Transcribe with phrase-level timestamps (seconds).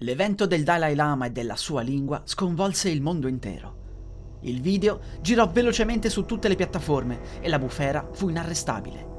[0.00, 4.40] L'evento del Dalai Lama e della sua lingua sconvolse il mondo intero.
[4.42, 9.14] Il video girò velocemente su tutte le piattaforme e la bufera fu inarrestabile.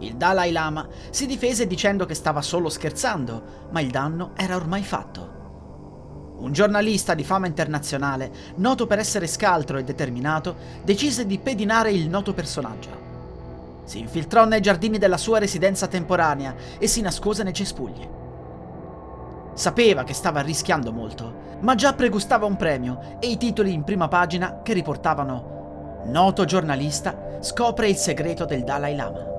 [0.00, 4.82] Il Dalai Lama si difese dicendo che stava solo scherzando, ma il danno era ormai
[4.82, 6.38] fatto.
[6.38, 12.08] Un giornalista di fama internazionale, noto per essere scaltro e determinato, decise di pedinare il
[12.08, 13.82] noto personaggio.
[13.84, 18.22] Si infiltrò nei giardini della sua residenza temporanea e si nascose nei cespugli.
[19.54, 24.08] Sapeva che stava rischiando molto, ma già pregustava un premio e i titoli in prima
[24.08, 25.54] pagina che riportavano
[26.06, 29.32] Noto giornalista scopre il segreto del Dalai Lama.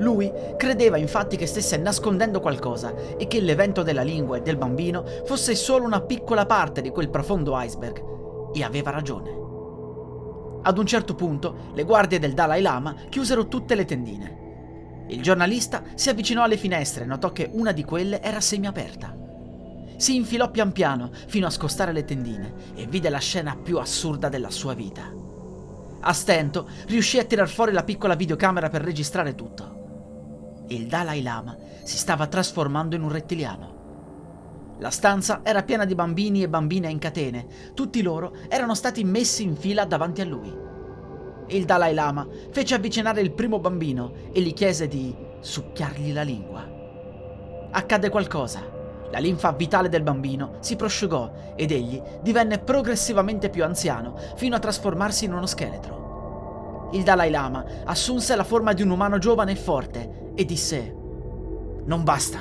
[0.00, 5.04] Lui credeva infatti che stesse nascondendo qualcosa e che l'evento della lingua e del bambino
[5.24, 8.50] fosse solo una piccola parte di quel profondo iceberg.
[8.52, 9.30] E aveva ragione.
[10.62, 14.41] Ad un certo punto le guardie del Dalai Lama chiusero tutte le tendine.
[15.12, 19.16] Il giornalista si avvicinò alle finestre e notò che una di quelle era semiaperta.
[19.96, 24.28] Si infilò pian piano fino a scostare le tendine e vide la scena più assurda
[24.28, 25.12] della sua vita.
[26.00, 29.72] A stento riuscì a tirar fuori la piccola videocamera per registrare tutto
[30.74, 33.80] il Dalai Lama si stava trasformando in un rettiliano.
[34.78, 39.42] La stanza era piena di bambini e bambine in catene, tutti loro erano stati messi
[39.42, 40.70] in fila davanti a lui.
[41.52, 46.66] Il Dalai Lama fece avvicinare il primo bambino e gli chiese di succhiargli la lingua.
[47.70, 48.80] Accadde qualcosa.
[49.10, 54.60] La linfa vitale del bambino si prosciugò ed egli divenne progressivamente più anziano fino a
[54.60, 56.88] trasformarsi in uno scheletro.
[56.92, 60.96] Il Dalai Lama assunse la forma di un umano giovane e forte e disse
[61.84, 62.38] Non basta,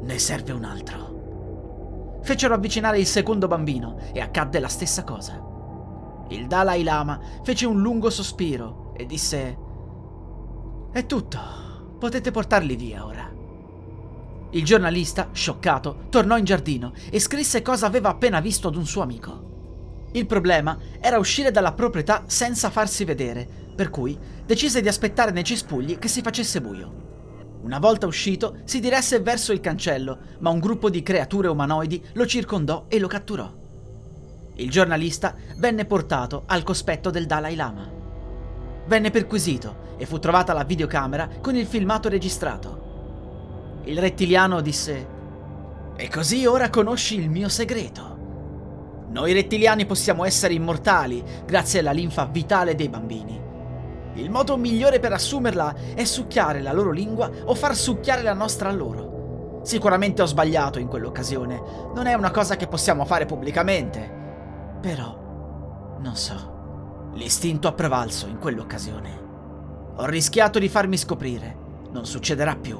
[0.00, 2.20] ne serve un altro.
[2.22, 5.56] Fecero avvicinare il secondo bambino e accadde la stessa cosa.
[6.30, 9.58] Il Dalai Lama fece un lungo sospiro e disse
[10.92, 11.38] È tutto,
[11.98, 13.32] potete portarli via ora.
[14.50, 19.02] Il giornalista, scioccato, tornò in giardino e scrisse cosa aveva appena visto ad un suo
[19.02, 20.08] amico.
[20.12, 25.44] Il problema era uscire dalla proprietà senza farsi vedere, per cui decise di aspettare nei
[25.44, 27.06] cespugli che si facesse buio.
[27.62, 32.26] Una volta uscito, si diresse verso il cancello, ma un gruppo di creature umanoidi lo
[32.26, 33.57] circondò e lo catturò.
[34.60, 37.88] Il giornalista venne portato al cospetto del Dalai Lama.
[38.86, 43.82] Venne perquisito e fu trovata la videocamera con il filmato registrato.
[43.84, 45.06] Il rettiliano disse:
[45.94, 49.06] E così ora conosci il mio segreto.
[49.10, 53.40] Noi rettiliani possiamo essere immortali grazie alla linfa vitale dei bambini.
[54.14, 58.70] Il modo migliore per assumerla è succhiare la loro lingua o far succhiare la nostra
[58.70, 59.60] a loro.
[59.62, 61.62] Sicuramente ho sbagliato in quell'occasione,
[61.94, 64.17] non è una cosa che possiamo fare pubblicamente.
[64.80, 69.26] Però, non so, l'istinto ha prevalso in quell'occasione.
[69.96, 71.56] Ho rischiato di farmi scoprire,
[71.90, 72.78] non succederà più.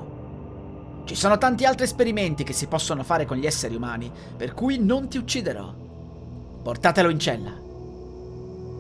[1.05, 4.79] Ci sono tanti altri esperimenti che si possono fare con gli esseri umani, per cui
[4.79, 5.75] non ti ucciderò.
[6.63, 7.51] Portatelo in cella.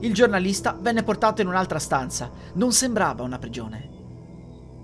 [0.00, 2.31] Il giornalista venne portato in un'altra stanza.
[2.55, 3.91] Non sembrava una prigione.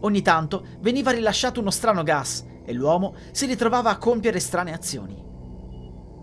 [0.00, 5.33] Ogni tanto veniva rilasciato uno strano gas e l'uomo si ritrovava a compiere strane azioni.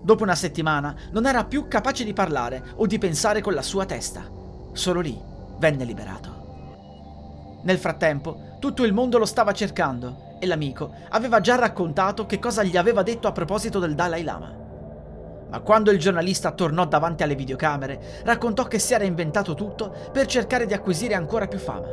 [0.04, 3.86] Dopo una settimana non era più capace di parlare o di pensare con la sua
[3.86, 4.24] testa.
[4.74, 5.20] Solo lì
[5.60, 7.60] venne liberato.
[7.64, 12.64] Nel frattempo, tutto il mondo lo stava cercando e l'amico aveva già raccontato che cosa
[12.64, 14.52] gli aveva detto a proposito del Dalai Lama.
[15.52, 20.26] Ma quando il giornalista tornò davanti alle videocamere, raccontò che si era inventato tutto per
[20.26, 21.88] cercare di acquisire ancora più fama.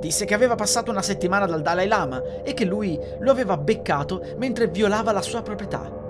[0.00, 4.34] Disse che aveva passato una settimana dal Dalai Lama e che lui lo aveva beccato
[4.38, 6.05] mentre violava la sua proprietà.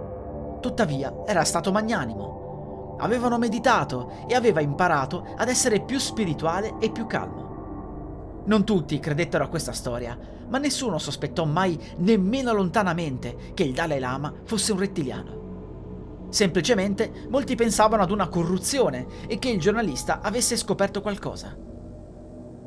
[0.66, 2.96] Tuttavia era stato magnanimo.
[2.98, 8.42] Avevano meditato e aveva imparato ad essere più spirituale e più calmo.
[8.46, 10.18] Non tutti credettero a questa storia,
[10.48, 16.26] ma nessuno sospettò mai, nemmeno lontanamente, che il Dalai Lama fosse un rettiliano.
[16.30, 21.56] Semplicemente molti pensavano ad una corruzione e che il giornalista avesse scoperto qualcosa.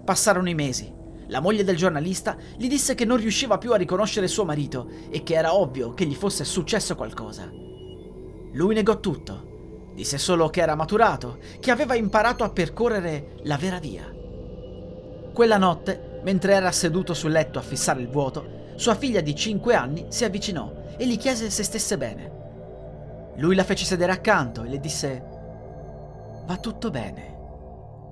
[0.05, 0.89] Passarono i mesi.
[1.27, 5.21] La moglie del giornalista gli disse che non riusciva più a riconoscere suo marito e
[5.21, 7.67] che era ovvio che gli fosse successo qualcosa.
[8.51, 9.91] Lui negò tutto.
[9.93, 14.11] Disse solo che era maturato, che aveva imparato a percorrere la vera via.
[15.33, 19.75] Quella notte, mentre era seduto sul letto a fissare il vuoto, sua figlia di 5
[19.75, 22.37] anni si avvicinò e gli chiese se stesse bene.
[23.35, 25.23] Lui la fece sedere accanto e le disse
[26.45, 27.37] Va tutto bene.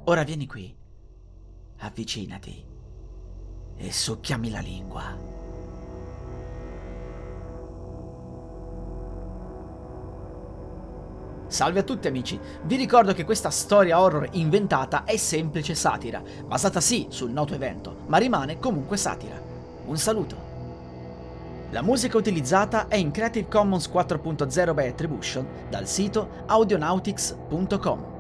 [0.05, 0.75] Ora vieni qui.
[1.79, 2.65] Avvicinati
[3.77, 5.36] e succhiami la lingua.
[11.47, 16.81] Salve a tutti amici, vi ricordo che questa storia horror inventata è semplice satira, basata
[16.81, 19.39] sì sul noto evento, ma rimane comunque satira.
[19.85, 20.35] Un saluto.
[21.71, 28.16] La musica utilizzata è in Creative Commons 4.0 by Attribution dal sito audionautics.com.